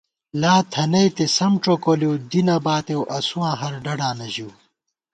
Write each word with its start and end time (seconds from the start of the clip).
لا 0.41 0.53
تھنَئیتے 0.71 1.25
سم 1.37 1.51
ڄوکولِؤ 1.63 2.13
دی 2.29 2.41
نہ 2.47 2.55
باتېؤ 2.65 3.01
اسُواں 3.17 3.53
ہر 3.61 3.73
ڈَڈانہ 3.83 4.27
ژِؤ 4.33 4.49